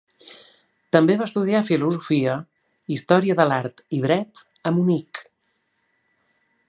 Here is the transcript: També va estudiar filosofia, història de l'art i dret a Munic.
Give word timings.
També 0.95 1.17
va 1.19 1.27
estudiar 1.29 1.59
filosofia, 1.67 2.33
història 2.95 3.37
de 3.41 3.45
l'art 3.51 3.85
i 3.99 4.01
dret 4.07 4.43
a 4.71 4.73
Munic. 4.79 5.21